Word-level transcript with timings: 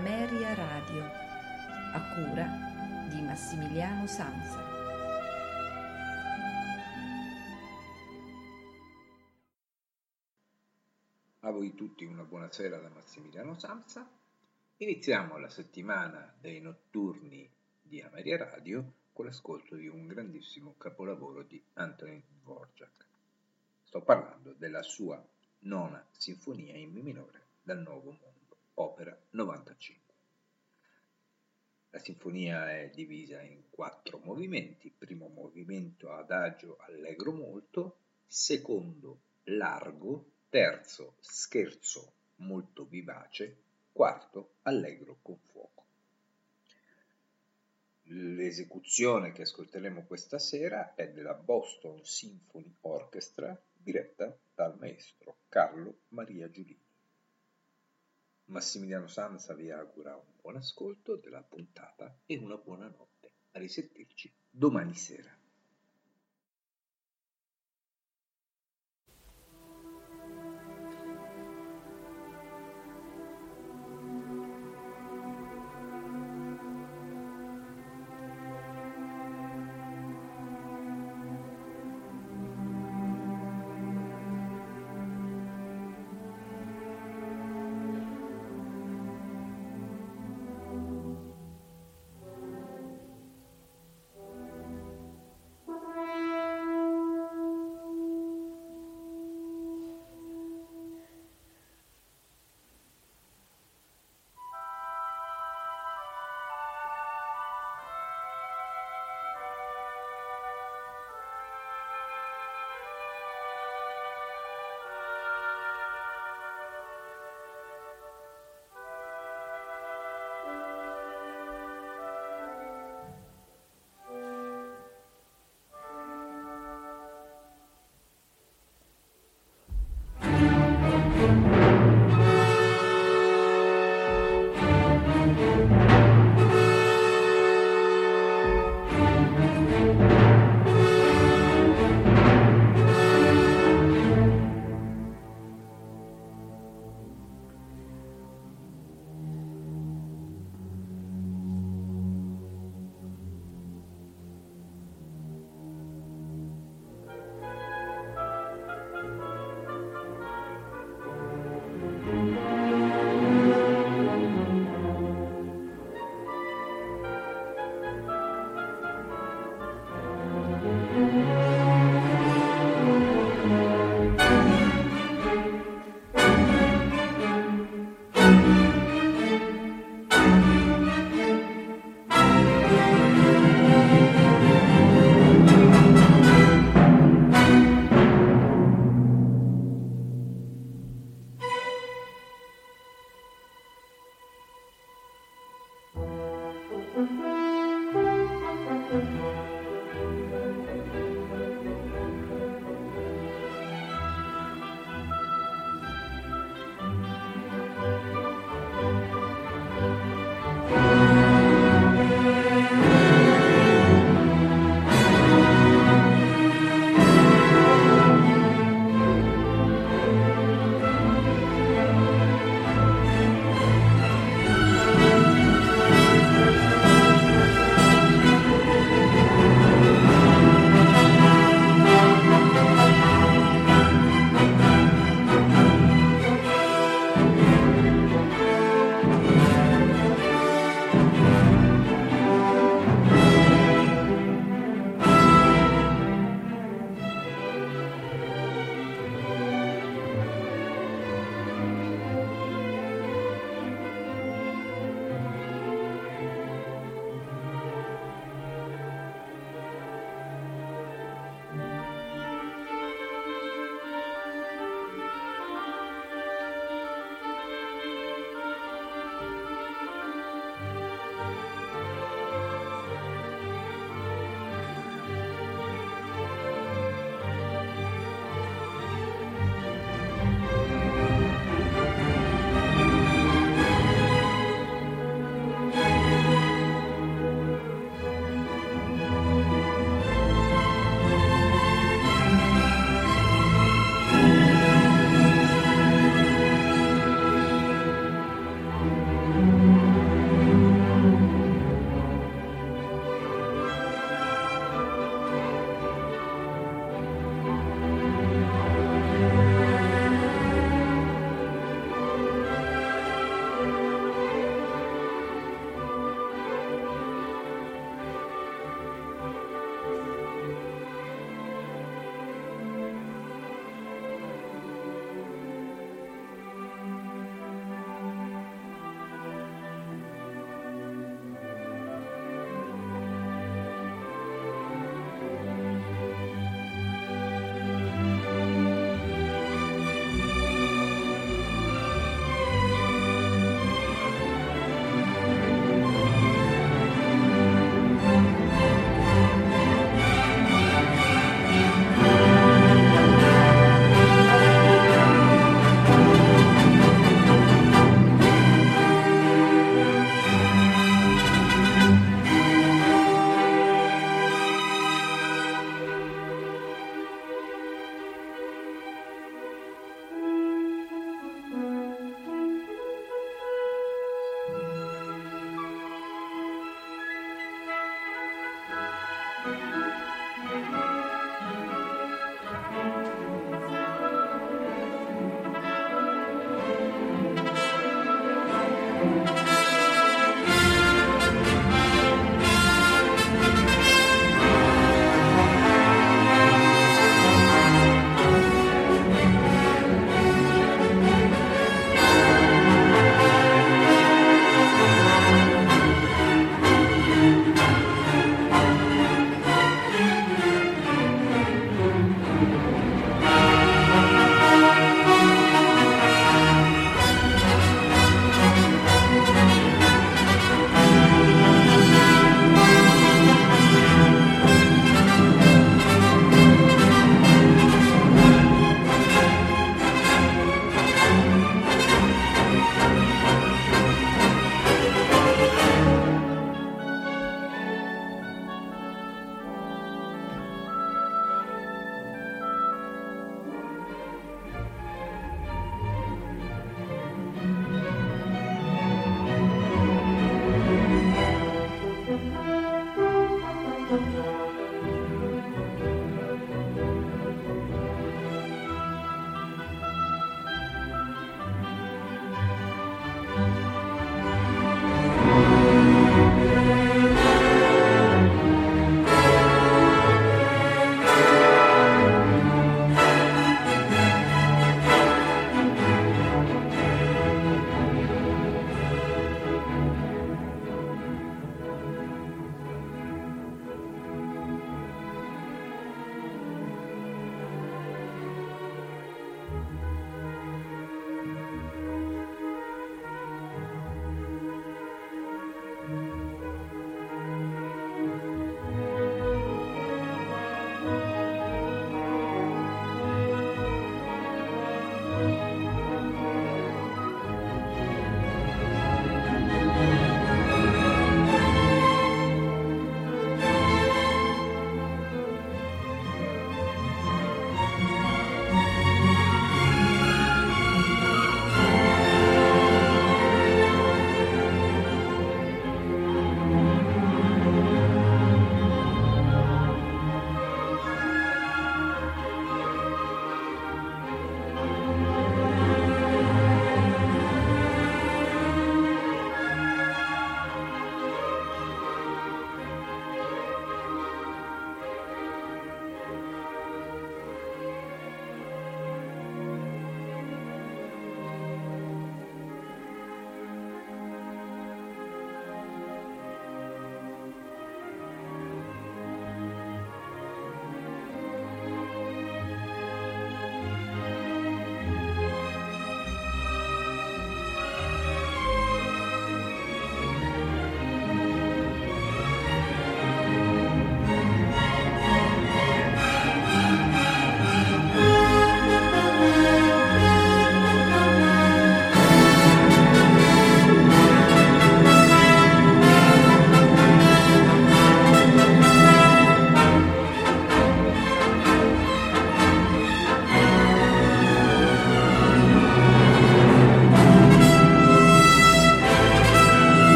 Ameria 0.00 0.54
Radio, 0.54 1.02
a 1.92 2.14
cura 2.14 3.06
di 3.10 3.20
Massimiliano 3.20 4.06
Sanza. 4.06 4.58
A 11.40 11.50
voi 11.50 11.74
tutti 11.74 12.06
una 12.06 12.22
buonasera 12.22 12.78
da 12.78 12.88
Massimiliano 12.88 13.58
Samsa. 13.58 14.10
Iniziamo 14.78 15.36
la 15.36 15.50
settimana 15.50 16.34
dei 16.40 16.62
notturni 16.62 17.46
di 17.82 18.00
Ameria 18.00 18.38
Radio 18.38 18.92
con 19.12 19.26
l'ascolto 19.26 19.76
di 19.76 19.86
un 19.86 20.06
grandissimo 20.06 20.76
capolavoro 20.78 21.42
di 21.42 21.62
Anthony 21.74 22.22
Dvorak. 22.40 23.04
Sto 23.84 24.00
parlando 24.00 24.54
della 24.54 24.82
sua 24.82 25.22
nona 25.64 26.02
sinfonia 26.16 26.74
in 26.74 26.90
mi 26.90 27.02
minore 27.02 27.48
dal 27.60 27.82
Nuovo 27.82 28.12
Mondo, 28.12 28.39
opera 28.80 29.16
95. 29.30 30.14
La 31.90 31.98
sinfonia 31.98 32.70
è 32.70 32.90
divisa 32.90 33.40
in 33.42 33.64
quattro 33.68 34.20
movimenti, 34.24 34.90
primo 34.96 35.28
movimento 35.28 36.12
adagio 36.12 36.76
allegro 36.78 37.32
molto, 37.32 37.98
secondo 38.26 39.20
largo, 39.44 40.24
terzo 40.48 41.16
scherzo 41.20 42.12
molto 42.36 42.86
vivace, 42.86 43.56
quarto 43.92 44.54
allegro 44.62 45.18
con 45.20 45.36
fuoco. 45.36 45.84
L'esecuzione 48.04 49.32
che 49.32 49.42
ascolteremo 49.42 50.04
questa 50.04 50.38
sera 50.38 50.94
è 50.94 51.10
della 51.10 51.34
Boston 51.34 52.04
Symphony 52.04 52.72
Orchestra 52.80 53.60
diretta 53.72 54.36
dal 54.54 54.76
maestro 54.78 55.36
Carlo 55.48 56.00
Maria 56.08 56.50
Giulini. 56.50 56.89
Massimiliano 58.50 59.06
Sanza 59.06 59.54
vi 59.54 59.70
augura 59.70 60.16
un 60.16 60.32
buon 60.40 60.56
ascolto 60.56 61.14
della 61.14 61.40
puntata 61.40 62.18
e 62.26 62.36
una 62.36 62.56
buona 62.56 62.88
notte. 62.88 63.30
A 63.52 63.60
risentirci 63.60 64.34
domani 64.50 64.92
sera. 64.94 65.29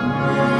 Música 0.00 0.59